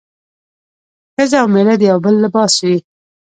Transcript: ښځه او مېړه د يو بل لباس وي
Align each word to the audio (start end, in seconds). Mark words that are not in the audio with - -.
ښځه 1.15 1.37
او 1.41 1.47
مېړه 1.53 1.75
د 1.77 1.83
يو 1.91 1.97
بل 2.05 2.15
لباس 2.23 2.53
وي 2.65 2.77